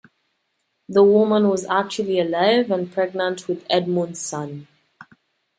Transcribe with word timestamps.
The 0.89 1.03
woman 1.03 1.47
was 1.47 1.65
actually 1.67 2.19
alive 2.19 2.71
and 2.71 2.91
pregnant 2.91 3.47
with 3.47 3.63
Edmund's 3.69 4.19
son. 4.19 4.67